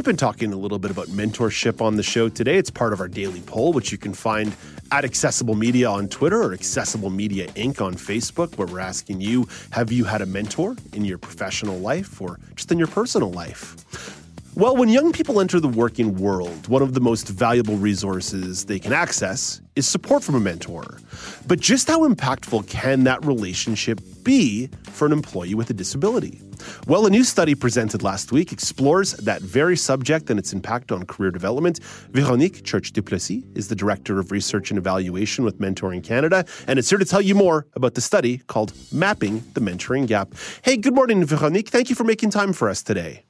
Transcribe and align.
We've 0.00 0.06
been 0.06 0.16
talking 0.16 0.54
a 0.54 0.56
little 0.56 0.78
bit 0.78 0.90
about 0.90 1.08
mentorship 1.08 1.82
on 1.82 1.96
the 1.96 2.02
show 2.02 2.30
today. 2.30 2.56
It's 2.56 2.70
part 2.70 2.94
of 2.94 3.00
our 3.00 3.06
daily 3.06 3.42
poll, 3.42 3.74
which 3.74 3.92
you 3.92 3.98
can 3.98 4.14
find 4.14 4.56
at 4.90 5.04
Accessible 5.04 5.54
Media 5.54 5.90
on 5.90 6.08
Twitter 6.08 6.42
or 6.42 6.54
Accessible 6.54 7.10
Media 7.10 7.48
Inc. 7.48 7.82
on 7.82 7.92
Facebook, 7.92 8.56
where 8.56 8.66
we're 8.66 8.78
asking 8.78 9.20
you 9.20 9.46
have 9.72 9.92
you 9.92 10.04
had 10.04 10.22
a 10.22 10.26
mentor 10.26 10.74
in 10.94 11.04
your 11.04 11.18
professional 11.18 11.78
life 11.80 12.18
or 12.18 12.40
just 12.54 12.72
in 12.72 12.78
your 12.78 12.86
personal 12.86 13.30
life? 13.30 14.19
Well, 14.60 14.76
when 14.76 14.90
young 14.90 15.12
people 15.12 15.40
enter 15.40 15.58
the 15.58 15.68
working 15.68 16.16
world, 16.16 16.68
one 16.68 16.82
of 16.82 16.92
the 16.92 17.00
most 17.00 17.26
valuable 17.28 17.76
resources 17.76 18.66
they 18.66 18.78
can 18.78 18.92
access 18.92 19.62
is 19.74 19.88
support 19.88 20.22
from 20.22 20.34
a 20.34 20.40
mentor. 20.40 21.00
But 21.46 21.60
just 21.60 21.88
how 21.88 22.06
impactful 22.06 22.68
can 22.68 23.04
that 23.04 23.24
relationship 23.24 24.02
be 24.22 24.66
for 24.82 25.06
an 25.06 25.12
employee 25.12 25.54
with 25.54 25.70
a 25.70 25.72
disability? 25.72 26.42
Well, 26.86 27.06
a 27.06 27.10
new 27.10 27.24
study 27.24 27.54
presented 27.54 28.02
last 28.02 28.32
week 28.32 28.52
explores 28.52 29.12
that 29.12 29.40
very 29.40 29.78
subject 29.78 30.28
and 30.28 30.38
its 30.38 30.52
impact 30.52 30.92
on 30.92 31.06
career 31.06 31.30
development. 31.30 31.80
Veronique 32.10 32.62
Church 32.62 32.92
Duplessis 32.92 33.42
is 33.54 33.68
the 33.68 33.74
Director 33.74 34.18
of 34.18 34.30
Research 34.30 34.70
and 34.70 34.76
Evaluation 34.76 35.42
with 35.42 35.58
Mentoring 35.58 36.04
Canada, 36.04 36.44
and 36.66 36.78
it's 36.78 36.90
here 36.90 36.98
to 36.98 37.06
tell 37.06 37.22
you 37.22 37.34
more 37.34 37.66
about 37.76 37.94
the 37.94 38.02
study 38.02 38.42
called 38.48 38.74
Mapping 38.92 39.42
the 39.54 39.60
Mentoring 39.62 40.06
Gap. 40.06 40.34
Hey, 40.60 40.76
good 40.76 40.94
morning, 40.94 41.24
Veronique. 41.24 41.70
Thank 41.70 41.88
you 41.88 41.96
for 41.96 42.04
making 42.04 42.28
time 42.28 42.52
for 42.52 42.68
us 42.68 42.82
today. 42.82 43.24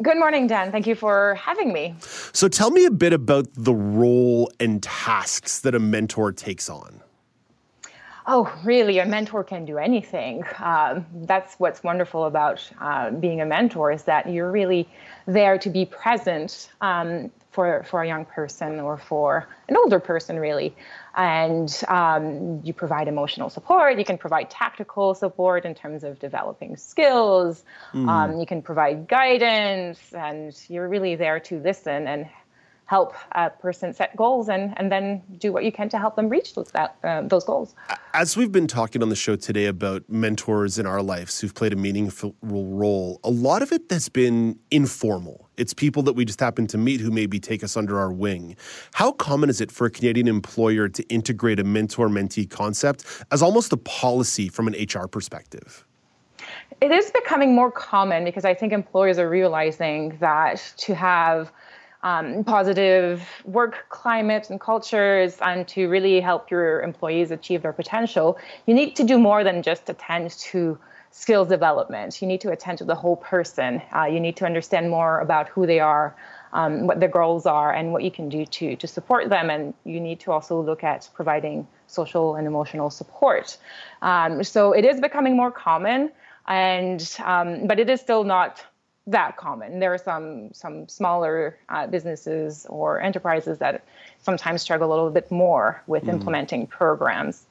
Good 0.00 0.18
morning, 0.18 0.46
Dan. 0.46 0.72
Thank 0.72 0.86
you 0.86 0.94
for 0.94 1.34
having 1.34 1.72
me. 1.72 1.94
So, 2.32 2.48
tell 2.48 2.70
me 2.70 2.86
a 2.86 2.90
bit 2.90 3.12
about 3.12 3.46
the 3.52 3.74
role 3.74 4.50
and 4.58 4.82
tasks 4.82 5.60
that 5.60 5.74
a 5.74 5.78
mentor 5.78 6.32
takes 6.32 6.70
on. 6.70 7.02
Oh, 8.26 8.52
really? 8.64 8.98
A 8.98 9.06
mentor 9.06 9.42
can 9.42 9.64
do 9.64 9.78
anything. 9.78 10.44
Um, 10.58 11.06
that's 11.12 11.54
what's 11.58 11.82
wonderful 11.82 12.24
about 12.24 12.68
uh, 12.80 13.10
being 13.10 13.40
a 13.40 13.46
mentor 13.46 13.90
is 13.90 14.04
that 14.04 14.30
you're 14.30 14.50
really 14.50 14.88
there 15.26 15.58
to 15.58 15.70
be 15.70 15.86
present 15.86 16.70
um, 16.80 17.30
for 17.50 17.82
for 17.82 18.02
a 18.02 18.06
young 18.06 18.24
person 18.24 18.80
or 18.80 18.96
for 18.96 19.48
an 19.68 19.76
older 19.76 19.98
person, 19.98 20.38
really. 20.38 20.74
And 21.16 21.82
um, 21.88 22.60
you 22.64 22.72
provide 22.72 23.08
emotional 23.08 23.50
support. 23.50 23.98
You 23.98 24.04
can 24.04 24.18
provide 24.18 24.50
tactical 24.50 25.14
support 25.14 25.64
in 25.64 25.74
terms 25.74 26.04
of 26.04 26.18
developing 26.18 26.76
skills. 26.76 27.64
Mm. 27.92 28.40
you 28.40 28.46
can 28.46 28.62
provide 28.62 29.08
guidance, 29.08 29.98
and 30.12 30.58
you're 30.68 30.88
really 30.88 31.16
there 31.16 31.40
to 31.40 31.60
listen 31.60 32.06
and 32.06 32.26
help 32.92 33.14
a 33.32 33.48
person 33.48 33.94
set 33.94 34.14
goals 34.16 34.50
and, 34.50 34.74
and 34.78 34.92
then 34.92 35.22
do 35.38 35.50
what 35.50 35.64
you 35.64 35.72
can 35.72 35.88
to 35.88 35.98
help 35.98 36.14
them 36.14 36.28
reach 36.28 36.52
those, 36.52 36.70
that, 36.72 36.94
uh, 37.02 37.22
those 37.22 37.42
goals. 37.42 37.74
As 38.12 38.36
we've 38.36 38.52
been 38.52 38.66
talking 38.66 39.02
on 39.02 39.08
the 39.08 39.16
show 39.16 39.34
today 39.34 39.64
about 39.64 40.02
mentors 40.10 40.78
in 40.78 40.84
our 40.84 41.00
lives 41.00 41.40
who've 41.40 41.54
played 41.54 41.72
a 41.72 41.76
meaningful 41.76 42.34
role, 42.42 43.18
a 43.24 43.30
lot 43.30 43.62
of 43.62 43.72
it 43.72 43.84
has 43.88 44.10
been 44.10 44.58
informal. 44.70 45.48
It's 45.56 45.72
people 45.72 46.02
that 46.02 46.12
we 46.12 46.26
just 46.26 46.38
happen 46.38 46.66
to 46.66 46.76
meet 46.76 47.00
who 47.00 47.10
maybe 47.10 47.40
take 47.40 47.64
us 47.64 47.78
under 47.78 47.98
our 47.98 48.12
wing. 48.12 48.56
How 48.92 49.12
common 49.12 49.48
is 49.48 49.62
it 49.62 49.72
for 49.72 49.86
a 49.86 49.90
Canadian 49.90 50.28
employer 50.28 50.86
to 50.90 51.02
integrate 51.04 51.60
a 51.60 51.64
mentor 51.64 52.10
mentee 52.10 52.50
concept 52.50 53.06
as 53.30 53.40
almost 53.40 53.72
a 53.72 53.78
policy 53.78 54.50
from 54.50 54.68
an 54.68 54.74
HR 54.74 55.06
perspective? 55.06 55.86
It 56.82 56.90
is 56.90 57.10
becoming 57.10 57.54
more 57.54 57.70
common 57.70 58.22
because 58.24 58.44
I 58.44 58.52
think 58.52 58.74
employers 58.74 59.18
are 59.18 59.30
realizing 59.30 60.18
that 60.18 60.74
to 60.78 60.94
have 60.94 61.50
um, 62.02 62.44
positive 62.44 63.22
work 63.44 63.86
climates 63.88 64.50
and 64.50 64.60
cultures 64.60 65.38
and 65.40 65.68
to 65.68 65.88
really 65.88 66.20
help 66.20 66.50
your 66.50 66.80
employees 66.82 67.30
achieve 67.30 67.62
their 67.62 67.72
potential, 67.72 68.38
you 68.66 68.74
need 68.74 68.96
to 68.96 69.04
do 69.04 69.18
more 69.18 69.44
than 69.44 69.62
just 69.62 69.88
attend 69.88 70.30
to 70.30 70.78
skills 71.12 71.48
development. 71.48 72.20
You 72.20 72.26
need 72.26 72.40
to 72.40 72.50
attend 72.50 72.78
to 72.78 72.84
the 72.84 72.94
whole 72.94 73.16
person. 73.16 73.82
Uh, 73.94 74.04
you 74.04 74.18
need 74.18 74.36
to 74.36 74.46
understand 74.46 74.90
more 74.90 75.20
about 75.20 75.48
who 75.48 75.66
they 75.66 75.78
are, 75.78 76.16
um, 76.52 76.86
what 76.86 77.00
their 77.00 77.08
goals 77.08 77.46
are, 77.46 77.72
and 77.72 77.92
what 77.92 78.02
you 78.02 78.10
can 78.10 78.28
do 78.28 78.46
to, 78.46 78.76
to 78.76 78.86
support 78.86 79.28
them. 79.28 79.50
And 79.50 79.74
you 79.84 80.00
need 80.00 80.20
to 80.20 80.32
also 80.32 80.60
look 80.60 80.82
at 80.82 81.08
providing 81.14 81.68
social 81.86 82.34
and 82.36 82.46
emotional 82.46 82.90
support. 82.90 83.58
Um, 84.00 84.42
so 84.42 84.72
it 84.72 84.84
is 84.84 85.00
becoming 85.00 85.36
more 85.36 85.52
common, 85.52 86.10
and 86.48 87.16
um, 87.24 87.66
but 87.66 87.78
it 87.78 87.88
is 87.88 88.00
still 88.00 88.24
not 88.24 88.64
that 89.06 89.36
common. 89.36 89.80
There 89.80 89.92
are 89.92 89.98
some 89.98 90.52
some 90.52 90.88
smaller 90.88 91.58
uh, 91.68 91.86
businesses 91.86 92.66
or 92.68 93.00
enterprises 93.00 93.58
that 93.58 93.84
sometimes 94.20 94.62
struggle 94.62 94.88
a 94.88 94.90
little 94.90 95.10
bit 95.10 95.30
more 95.30 95.82
with 95.86 96.04
mm. 96.04 96.10
implementing 96.10 96.66
programs. 96.66 97.46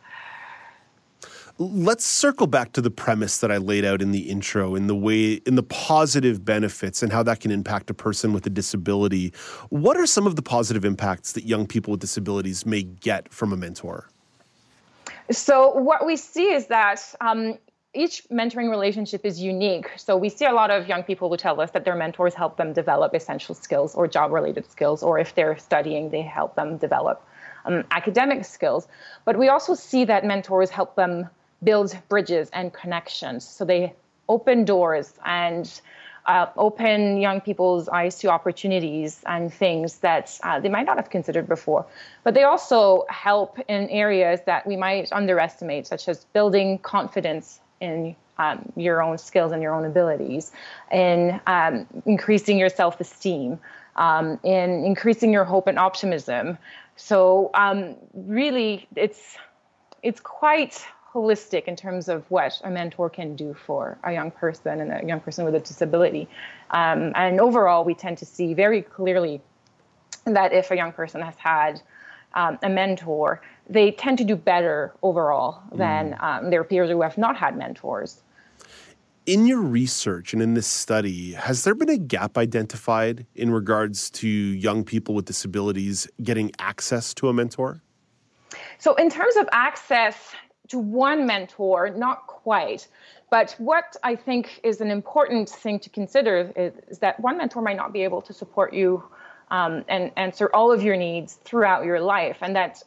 Let's 1.57 2.05
circle 2.05 2.47
back 2.47 2.71
to 2.73 2.81
the 2.81 2.89
premise 2.89 3.39
that 3.39 3.51
I 3.51 3.57
laid 3.57 3.85
out 3.85 4.01
in 4.01 4.11
the 4.11 4.29
intro 4.29 4.75
in 4.75 4.87
the 4.87 4.95
way 4.95 5.33
in 5.33 5.55
the 5.55 5.63
positive 5.63 6.43
benefits 6.43 7.03
and 7.03 7.11
how 7.11 7.21
that 7.23 7.41
can 7.41 7.51
impact 7.51 7.89
a 7.89 7.93
person 7.93 8.33
with 8.33 8.45
a 8.47 8.49
disability. 8.49 9.33
What 9.69 9.97
are 9.97 10.07
some 10.07 10.25
of 10.25 10.37
the 10.37 10.41
positive 10.41 10.85
impacts 10.85 11.33
that 11.33 11.43
young 11.45 11.67
people 11.67 11.91
with 11.91 11.99
disabilities 11.99 12.65
may 12.65 12.83
get 12.83 13.31
from 13.31 13.51
a 13.51 13.57
mentor? 13.57 14.07
So 15.29 15.71
what 15.71 16.05
we 16.05 16.15
see 16.15 16.51
is 16.51 16.67
that 16.67 17.01
um, 17.21 17.57
each 17.93 18.23
mentoring 18.29 18.69
relationship 18.69 19.25
is 19.25 19.41
unique. 19.41 19.91
So 19.97 20.15
we 20.15 20.29
see 20.29 20.45
a 20.45 20.53
lot 20.53 20.71
of 20.71 20.87
young 20.87 21.03
people 21.03 21.29
who 21.29 21.37
tell 21.37 21.59
us 21.59 21.71
that 21.71 21.83
their 21.83 21.95
mentors 21.95 22.33
help 22.33 22.55
them 22.57 22.71
develop 22.71 23.13
essential 23.13 23.53
skills 23.53 23.95
or 23.95 24.07
job 24.07 24.31
related 24.31 24.69
skills, 24.71 25.03
or 25.03 25.19
if 25.19 25.35
they're 25.35 25.57
studying, 25.57 26.09
they 26.09 26.21
help 26.21 26.55
them 26.55 26.77
develop 26.77 27.25
um, 27.65 27.83
academic 27.91 28.45
skills. 28.45 28.87
But 29.25 29.37
we 29.37 29.49
also 29.49 29.73
see 29.73 30.05
that 30.05 30.25
mentors 30.25 30.69
help 30.69 30.95
them 30.95 31.27
build 31.63 31.97
bridges 32.07 32.49
and 32.53 32.73
connections. 32.73 33.47
So 33.47 33.65
they 33.65 33.93
open 34.29 34.63
doors 34.63 35.13
and 35.25 35.81
uh, 36.27 36.45
open 36.55 37.17
young 37.17 37.41
people's 37.41 37.89
eyes 37.89 38.19
to 38.19 38.29
opportunities 38.29 39.21
and 39.25 39.53
things 39.53 39.97
that 39.97 40.39
uh, 40.43 40.59
they 40.59 40.69
might 40.69 40.85
not 40.85 40.97
have 40.97 41.09
considered 41.09 41.47
before. 41.47 41.85
But 42.23 42.35
they 42.35 42.43
also 42.43 43.05
help 43.09 43.59
in 43.67 43.89
areas 43.89 44.39
that 44.45 44.65
we 44.65 44.77
might 44.77 45.11
underestimate, 45.11 45.87
such 45.87 46.07
as 46.07 46.25
building 46.25 46.77
confidence 46.79 47.59
in 47.81 48.15
um, 48.37 48.71
your 48.75 49.03
own 49.03 49.17
skills 49.17 49.51
and 49.51 49.61
your 49.61 49.73
own 49.73 49.85
abilities, 49.85 50.51
in 50.91 51.39
um, 51.47 51.85
increasing 52.05 52.57
your 52.57 52.69
self 52.69 52.99
esteem, 53.01 53.59
um, 53.95 54.39
in 54.43 54.85
increasing 54.85 55.33
your 55.33 55.43
hope 55.43 55.67
and 55.67 55.77
optimism. 55.77 56.57
So, 56.95 57.51
um, 57.53 57.95
really, 58.13 58.87
it's, 58.95 59.37
it's 60.03 60.19
quite 60.19 60.85
holistic 61.13 61.65
in 61.65 61.75
terms 61.75 62.07
of 62.07 62.23
what 62.29 62.61
a 62.63 62.69
mentor 62.69 63.09
can 63.09 63.35
do 63.35 63.53
for 63.53 63.97
a 64.03 64.13
young 64.13 64.31
person 64.31 64.79
and 64.79 64.91
a 64.91 65.05
young 65.05 65.19
person 65.19 65.43
with 65.43 65.55
a 65.55 65.59
disability. 65.59 66.27
Um, 66.69 67.11
and 67.15 67.41
overall, 67.41 67.83
we 67.83 67.93
tend 67.93 68.17
to 68.19 68.25
see 68.25 68.53
very 68.53 68.81
clearly 68.81 69.41
that 70.25 70.53
if 70.53 70.71
a 70.71 70.75
young 70.75 70.93
person 70.93 71.21
has 71.21 71.35
had 71.35 71.81
um, 72.33 72.57
a 72.63 72.69
mentor, 72.69 73.41
they 73.69 73.91
tend 73.91 74.17
to 74.17 74.23
do 74.23 74.35
better 74.35 74.93
overall 75.01 75.61
than 75.73 76.13
mm. 76.13 76.23
um, 76.23 76.49
their 76.49 76.63
peers 76.63 76.89
who 76.89 77.01
have 77.01 77.17
not 77.17 77.37
had 77.37 77.57
mentors. 77.57 78.21
In 79.27 79.45
your 79.45 79.61
research 79.61 80.33
and 80.33 80.41
in 80.41 80.55
this 80.55 80.67
study, 80.67 81.33
has 81.33 81.63
there 81.63 81.75
been 81.75 81.89
a 81.89 81.97
gap 81.97 82.37
identified 82.37 83.25
in 83.35 83.51
regards 83.51 84.09
to 84.11 84.27
young 84.27 84.83
people 84.83 85.13
with 85.13 85.25
disabilities 85.25 86.07
getting 86.23 86.51
access 86.57 87.13
to 87.15 87.29
a 87.29 87.33
mentor? 87.33 87.81
So, 88.79 88.95
in 88.95 89.09
terms 89.09 89.35
of 89.37 89.47
access 89.51 90.33
to 90.69 90.79
one 90.79 91.25
mentor, 91.27 91.91
not 91.91 92.27
quite. 92.27 92.87
But 93.29 93.55
what 93.57 93.95
I 94.03 94.15
think 94.15 94.59
is 94.63 94.81
an 94.81 94.89
important 94.89 95.49
thing 95.49 95.79
to 95.79 95.89
consider 95.89 96.51
is, 96.55 96.73
is 96.89 96.99
that 96.99 97.19
one 97.19 97.37
mentor 97.37 97.61
might 97.61 97.77
not 97.77 97.93
be 97.93 98.03
able 98.03 98.21
to 98.23 98.33
support 98.33 98.73
you 98.73 99.03
um, 99.51 99.83
and 99.87 100.11
answer 100.17 100.49
all 100.53 100.71
of 100.71 100.81
your 100.81 100.97
needs 100.97 101.35
throughout 101.45 101.85
your 101.85 102.01
life, 102.01 102.37
and 102.41 102.55
that 102.55 102.81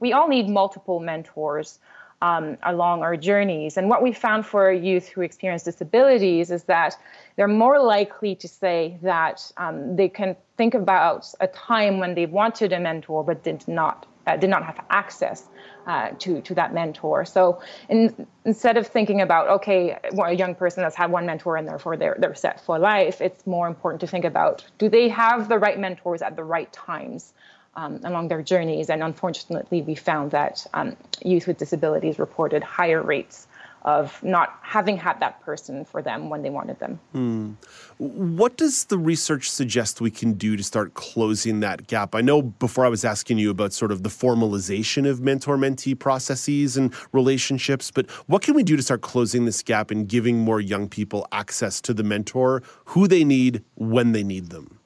we 0.00 0.12
all 0.12 0.28
need 0.28 0.48
multiple 0.48 1.00
mentors 1.00 1.78
um, 2.20 2.58
along 2.64 3.02
our 3.02 3.16
journeys. 3.16 3.76
And 3.76 3.88
what 3.88 4.02
we 4.02 4.12
found 4.12 4.44
for 4.44 4.72
youth 4.72 5.08
who 5.08 5.22
experience 5.22 5.62
disabilities 5.62 6.50
is 6.50 6.64
that 6.64 6.96
they're 7.36 7.48
more 7.48 7.80
likely 7.80 8.34
to 8.36 8.48
say 8.48 8.98
that 9.02 9.50
um, 9.56 9.96
they 9.96 10.08
can 10.08 10.36
think 10.56 10.74
about 10.74 11.32
a 11.40 11.46
time 11.46 11.98
when 11.98 12.14
they 12.14 12.26
wanted 12.26 12.72
a 12.72 12.80
mentor 12.80 13.22
but 13.24 13.44
did 13.44 13.66
not 13.68 14.06
uh, 14.28 14.36
did 14.36 14.50
not 14.50 14.64
have 14.64 14.84
access 14.90 15.48
uh, 15.86 16.10
to 16.18 16.40
to 16.42 16.54
that 16.54 16.74
mentor. 16.74 17.24
So 17.24 17.60
in, 17.88 18.26
instead 18.44 18.76
of 18.76 18.86
thinking 18.86 19.20
about 19.20 19.48
okay, 19.48 19.98
well, 20.12 20.30
a 20.30 20.34
young 20.34 20.54
person 20.54 20.84
has 20.84 20.94
had 20.94 21.10
one 21.10 21.26
mentor 21.26 21.56
and 21.56 21.66
therefore 21.66 21.96
they're 21.96 22.16
they're 22.18 22.34
set 22.34 22.64
for 22.64 22.78
life, 22.78 23.20
it's 23.20 23.46
more 23.46 23.66
important 23.66 24.00
to 24.02 24.06
think 24.06 24.24
about 24.24 24.64
do 24.78 24.88
they 24.88 25.08
have 25.08 25.48
the 25.48 25.58
right 25.58 25.78
mentors 25.78 26.22
at 26.22 26.36
the 26.36 26.44
right 26.44 26.72
times. 26.72 27.32
Um, 27.76 28.00
along 28.02 28.26
their 28.26 28.42
journeys, 28.42 28.90
and 28.90 29.04
unfortunately, 29.04 29.82
we 29.82 29.94
found 29.94 30.32
that 30.32 30.66
um, 30.74 30.96
youth 31.24 31.46
with 31.46 31.58
disabilities 31.58 32.18
reported 32.18 32.64
higher 32.64 33.00
rates 33.00 33.46
of 33.88 34.22
not 34.22 34.58
having 34.60 34.98
had 34.98 35.18
that 35.18 35.40
person 35.40 35.82
for 35.82 36.02
them 36.02 36.28
when 36.28 36.42
they 36.42 36.50
wanted 36.50 36.78
them. 36.78 37.00
Mm. 37.14 37.54
What 37.96 38.58
does 38.58 38.84
the 38.84 38.98
research 38.98 39.50
suggest 39.50 40.02
we 40.02 40.10
can 40.10 40.34
do 40.34 40.58
to 40.58 40.62
start 40.62 40.92
closing 40.92 41.60
that 41.60 41.86
gap? 41.86 42.14
I 42.14 42.20
know 42.20 42.42
before 42.42 42.84
I 42.84 42.90
was 42.90 43.02
asking 43.02 43.38
you 43.38 43.50
about 43.50 43.72
sort 43.72 43.90
of 43.90 44.02
the 44.02 44.10
formalization 44.10 45.08
of 45.08 45.22
mentor 45.22 45.56
mentee 45.56 45.98
processes 45.98 46.76
and 46.76 46.92
relationships, 47.12 47.90
but 47.90 48.10
what 48.26 48.42
can 48.42 48.52
we 48.52 48.62
do 48.62 48.76
to 48.76 48.82
start 48.82 49.00
closing 49.00 49.46
this 49.46 49.62
gap 49.62 49.90
and 49.90 50.06
giving 50.06 50.36
more 50.36 50.60
young 50.60 50.86
people 50.86 51.26
access 51.32 51.80
to 51.80 51.94
the 51.94 52.02
mentor 52.02 52.62
who 52.84 53.08
they 53.08 53.24
need 53.24 53.64
when 53.76 54.12
they 54.12 54.22
need 54.22 54.50
them? 54.50 54.78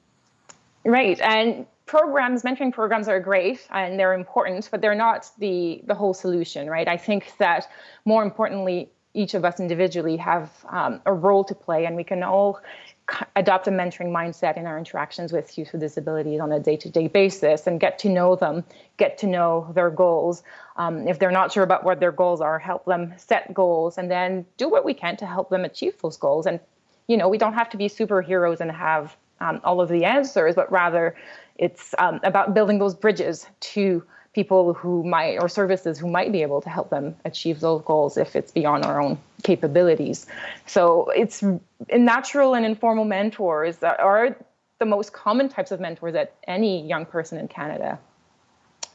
Right. 0.85 1.19
And 1.19 1.65
programs 1.85 2.43
mentoring 2.43 2.71
programs 2.71 3.07
are 3.07 3.19
great 3.19 3.67
and 3.69 3.99
they're 3.99 4.13
important 4.13 4.67
but 4.71 4.81
they're 4.81 4.95
not 4.95 5.29
the 5.39 5.81
the 5.85 5.95
whole 5.95 6.13
solution 6.13 6.69
right? 6.69 6.87
I 6.87 6.97
think 6.97 7.33
that 7.37 7.69
more 8.05 8.23
importantly 8.23 8.89
each 9.13 9.35
of 9.35 9.45
us 9.45 9.59
individually 9.59 10.17
have 10.17 10.49
um, 10.69 11.01
a 11.05 11.13
role 11.13 11.43
to 11.43 11.53
play 11.53 11.85
and 11.85 11.95
we 11.95 12.03
can 12.03 12.23
all 12.23 12.59
adopt 13.35 13.67
a 13.67 13.71
mentoring 13.71 14.09
mindset 14.11 14.57
in 14.57 14.65
our 14.65 14.77
interactions 14.77 15.31
with 15.31 15.57
youth 15.57 15.71
with 15.71 15.81
disabilities 15.81 16.39
on 16.39 16.51
a 16.51 16.59
day-to-day 16.59 17.07
basis 17.07 17.67
and 17.67 17.79
get 17.79 17.99
to 17.99 18.09
know 18.09 18.35
them 18.35 18.63
get 18.97 19.17
to 19.17 19.27
know 19.27 19.71
their 19.75 19.89
goals. 19.89 20.41
Um, 20.77 21.07
if 21.07 21.19
they're 21.19 21.31
not 21.31 21.51
sure 21.51 21.63
about 21.63 21.83
what 21.83 21.99
their 21.99 22.11
goals 22.11 22.41
are 22.41 22.57
help 22.57 22.85
them 22.85 23.13
set 23.17 23.53
goals 23.53 23.97
and 23.97 24.09
then 24.09 24.45
do 24.57 24.69
what 24.69 24.85
we 24.85 24.93
can 24.93 25.17
to 25.17 25.25
help 25.25 25.49
them 25.49 25.65
achieve 25.65 26.01
those 26.01 26.17
goals. 26.17 26.47
And 26.47 26.59
you 27.07 27.17
know 27.17 27.27
we 27.27 27.37
don't 27.37 27.53
have 27.53 27.69
to 27.71 27.77
be 27.77 27.89
superheroes 27.89 28.61
and 28.61 28.71
have 28.71 29.15
um, 29.39 29.59
all 29.63 29.81
of 29.81 29.89
the 29.89 30.05
answers 30.05 30.55
but 30.55 30.71
rather 30.71 31.15
it's 31.57 31.93
um, 31.97 32.19
about 32.23 32.53
building 32.53 32.79
those 32.79 32.95
bridges 32.95 33.45
to 33.59 34.03
people 34.33 34.73
who 34.73 35.03
might 35.03 35.37
or 35.37 35.47
services 35.47 35.99
who 35.99 36.07
might 36.07 36.31
be 36.31 36.41
able 36.41 36.59
to 36.61 36.69
help 36.69 36.89
them 36.89 37.15
achieve 37.23 37.59
those 37.59 37.81
goals 37.83 38.17
if 38.17 38.35
it's 38.35 38.51
beyond 38.51 38.83
our 38.83 38.99
own 38.99 39.17
capabilities. 39.43 40.25
So 40.65 41.09
it's 41.15 41.43
natural 41.95 42.55
and 42.55 42.65
informal 42.65 43.05
mentors 43.05 43.77
that 43.77 43.99
are 43.99 44.35
the 44.79 44.85
most 44.85 45.13
common 45.13 45.49
types 45.49 45.71
of 45.71 45.79
mentors 45.79 46.13
that 46.13 46.33
any 46.47 46.85
young 46.87 47.05
person 47.05 47.37
in 47.37 47.47
Canada 47.47 47.99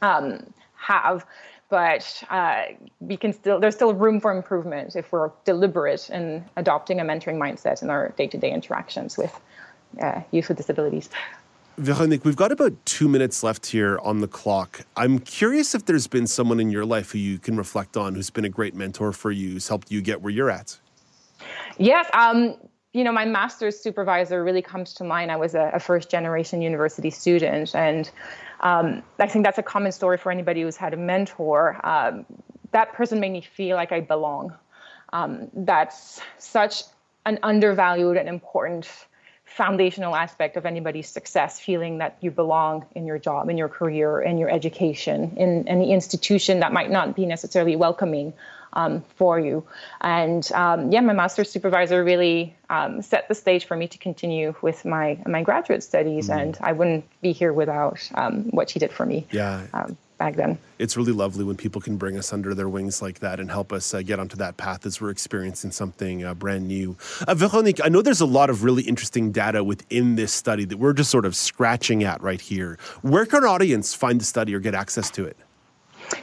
um, 0.01 0.45
have. 0.75 1.25
But 1.69 2.23
uh, 2.29 2.63
we 2.99 3.15
can 3.15 3.31
still 3.31 3.59
there's 3.59 3.75
still 3.75 3.93
room 3.93 4.19
for 4.19 4.35
improvement 4.35 4.95
if 4.95 5.11
we're 5.11 5.29
deliberate 5.45 6.09
in 6.09 6.43
adopting 6.57 6.99
a 6.99 7.03
mentoring 7.03 7.37
mindset 7.37 7.81
in 7.83 7.89
our 7.91 8.09
day-to-day 8.17 8.51
interactions 8.51 9.17
with 9.17 9.39
uh, 10.01 10.21
youth 10.31 10.49
with 10.49 10.57
disabilities. 10.57 11.09
Veronique, 11.79 12.25
we've 12.25 12.35
got 12.35 12.51
about 12.51 12.73
two 12.85 13.07
minutes 13.07 13.41
left 13.41 13.65
here 13.65 13.99
on 13.99 14.19
the 14.19 14.27
clock. 14.27 14.81
I'm 14.97 15.17
curious 15.17 15.73
if 15.73 15.85
there's 15.85 16.07
been 16.07 16.27
someone 16.27 16.59
in 16.59 16.69
your 16.69 16.83
life 16.83 17.11
who 17.11 17.19
you 17.19 17.39
can 17.39 17.55
reflect 17.55 17.95
on 17.95 18.15
who's 18.15 18.29
been 18.29 18.43
a 18.43 18.49
great 18.49 18.75
mentor 18.75 19.13
for 19.13 19.31
you, 19.31 19.51
who's 19.51 19.69
helped 19.69 19.89
you 19.89 20.01
get 20.01 20.21
where 20.21 20.31
you're 20.31 20.51
at. 20.51 20.77
Yes. 21.77 22.09
Um, 22.13 22.55
you 22.91 23.05
know, 23.05 23.13
my 23.13 23.23
master's 23.23 23.79
supervisor 23.79 24.43
really 24.43 24.61
comes 24.61 24.93
to 24.95 25.05
mind. 25.05 25.31
I 25.31 25.37
was 25.37 25.55
a, 25.55 25.71
a 25.73 25.79
first 25.79 26.11
generation 26.11 26.61
university 26.61 27.09
student, 27.09 27.73
and 27.73 28.11
um, 28.59 29.01
I 29.17 29.27
think 29.27 29.45
that's 29.45 29.57
a 29.57 29.63
common 29.63 29.93
story 29.93 30.17
for 30.17 30.33
anybody 30.33 30.63
who's 30.63 30.75
had 30.75 30.93
a 30.93 30.97
mentor. 30.97 31.79
Um, 31.85 32.25
that 32.71 32.91
person 32.91 33.21
made 33.21 33.31
me 33.31 33.41
feel 33.41 33.77
like 33.77 33.93
I 33.93 34.01
belong. 34.01 34.53
Um, 35.13 35.47
that's 35.53 36.19
such 36.39 36.83
an 37.25 37.39
undervalued 37.41 38.17
and 38.17 38.27
important 38.27 38.89
foundational 39.49 40.15
aspect 40.15 40.57
of 40.57 40.65
anybody's 40.65 41.09
success 41.09 41.59
feeling 41.59 41.97
that 41.97 42.17
you 42.21 42.31
belong 42.31 42.85
in 42.95 43.05
your 43.05 43.17
job 43.17 43.49
in 43.49 43.57
your 43.57 43.69
career 43.69 44.21
in 44.21 44.37
your 44.37 44.49
education 44.49 45.33
in 45.37 45.67
any 45.67 45.91
institution 45.91 46.59
that 46.59 46.71
might 46.71 46.91
not 46.91 47.15
be 47.15 47.25
necessarily 47.25 47.75
welcoming 47.75 48.33
um, 48.73 49.03
for 49.15 49.39
you. 49.39 49.65
And 50.01 50.49
um, 50.51 50.91
yeah 50.91 51.01
my 51.01 51.13
master's 51.13 51.49
supervisor 51.49 52.03
really 52.03 52.55
um, 52.69 53.01
set 53.01 53.27
the 53.27 53.35
stage 53.35 53.65
for 53.65 53.75
me 53.75 53.87
to 53.87 53.97
continue 53.97 54.53
with 54.61 54.85
my 54.85 55.17
my 55.25 55.41
graduate 55.41 55.83
studies 55.83 56.29
mm-hmm. 56.29 56.39
and 56.39 56.57
i 56.61 56.71
wouldn't 56.71 57.05
be 57.21 57.31
here 57.31 57.51
without 57.51 57.99
um, 58.15 58.43
what 58.51 58.69
she 58.69 58.79
did 58.79 58.91
for 58.91 59.05
me. 59.05 59.25
Yeah. 59.31 59.65
Um, 59.73 59.97
back 60.19 60.35
then. 60.35 60.59
It's 60.77 60.95
really 60.95 61.13
lovely 61.13 61.43
when 61.43 61.57
people 61.57 61.81
can 61.81 61.97
bring 61.97 62.17
us 62.17 62.31
under 62.31 62.53
their 62.53 62.69
wings 62.69 63.01
like 63.01 63.19
that 63.19 63.39
and 63.39 63.49
help 63.49 63.73
us 63.73 63.93
uh, 63.93 64.03
get 64.03 64.19
onto 64.19 64.37
that 64.37 64.57
path 64.57 64.85
as 64.85 65.01
we're 65.01 65.09
experiencing 65.09 65.71
something 65.71 66.23
uh, 66.23 66.35
brand 66.35 66.67
new. 66.67 66.95
Uh, 67.27 67.33
Veronique, 67.33 67.79
I 67.83 67.89
know 67.89 68.03
there's 68.03 68.21
a 68.21 68.27
lot 68.27 68.51
of 68.51 68.63
really 68.63 68.83
interesting 68.83 69.31
data 69.31 69.63
within 69.63 70.15
this 70.15 70.31
study 70.31 70.65
that 70.65 70.77
we're 70.77 70.93
just 70.93 71.09
sort 71.09 71.25
of 71.25 71.35
scratching 71.35 72.03
at 72.03 72.21
right 72.21 72.41
here. 72.41 72.77
Where 73.01 73.25
can 73.25 73.43
our 73.43 73.47
audience 73.47 73.95
find 73.95 74.21
the 74.21 74.25
study 74.25 74.53
or 74.53 74.59
get 74.59 74.75
access 74.75 75.09
to 75.11 75.25
it? 75.25 75.37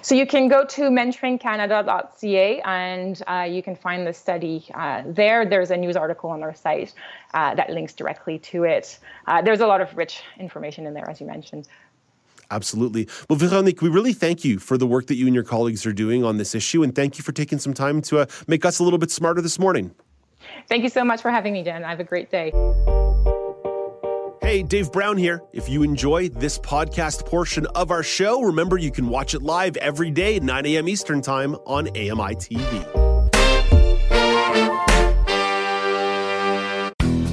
So 0.03 0.15
you 0.15 0.27
can 0.27 0.49
go 0.49 0.65
to 0.65 0.83
mentoringcanada.ca 0.83 2.61
and 2.63 3.23
uh, 3.27 3.47
you 3.49 3.63
can 3.63 3.77
find 3.77 4.07
the 4.07 4.13
study 4.13 4.65
uh, 4.75 5.05
there. 5.07 5.47
There's 5.47 5.71
a 5.71 5.77
news 5.77 5.97
article 5.97 6.31
on 6.31 6.43
our 6.43 6.55
site 6.55 6.93
uh, 7.35 7.55
that 7.55 7.71
links 7.71 7.93
directly 7.93 8.39
to 8.41 8.65
it. 8.65 8.99
Uh, 9.27 9.43
there's 9.43 9.61
a 9.61 9.67
lot 9.67 9.81
of 9.81 9.97
rich 9.97 10.23
information 10.39 10.87
in 10.87 10.95
there, 10.95 11.09
as 11.09 11.21
you 11.21 11.27
mentioned. 11.27 11.69
Absolutely. 12.51 13.09
Well, 13.29 13.39
Veronique, 13.39 13.83
we 13.83 13.89
really 13.89 14.13
thank 14.13 14.45
you 14.45 14.59
for 14.59 14.79
the 14.79 14.87
work 14.87 15.07
that 15.07 15.17
you 15.17 15.27
and 15.27 15.35
your 15.35 15.45
colleagues 15.45 15.85
are 15.87 15.93
doing 15.93 16.25
on 16.25 16.37
this 16.37 16.55
issue, 16.55 16.83
and 16.83 16.95
thank 16.95 17.19
you 17.19 17.25
for 17.25 17.33
taking 17.33 17.59
some 17.59 17.75
time 17.75 18.01
to 18.03 18.21
uh, 18.21 18.27
make 18.47 18.65
us 18.65 18.79
a 18.79 18.85
little 18.85 18.99
bit 18.99 19.11
smarter 19.11 19.41
this 19.41 19.59
morning. 19.59 19.95
Thank 20.69 20.83
you 20.83 20.89
so 20.89 21.05
much 21.05 21.23
for 21.23 21.31
having 21.31 21.53
me, 21.53 21.63
Dan. 21.63 21.83
Have 21.83 22.01
a 22.01 22.05
great 22.05 22.31
day. 22.31 22.53
Hey, 24.43 24.63
Dave 24.63 24.93
Brown 24.93 25.17
here. 25.17 25.43
If 25.53 25.69
you 25.69 25.83
enjoy 25.83 26.29
this 26.29 26.57
podcast 26.59 27.27
portion 27.27 27.67
of 27.75 27.91
our 27.91 28.05
show, 28.05 28.43
remember 28.43 28.79
you 28.79 28.93
can 28.93 29.09
watch 29.09 29.35
it 29.35 29.43
live 29.43 29.77
every 29.79 30.11
day 30.13 30.37
at 30.37 30.45
9 30.45 30.67
a.m. 30.67 30.89
Eastern 30.89 31.21
Time 31.21 31.57
on 31.67 31.89
AMI 31.89 32.37
TV. 32.37 33.16